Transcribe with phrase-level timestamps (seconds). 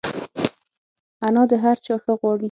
[1.25, 2.39] انا د هر چا ښه غواړي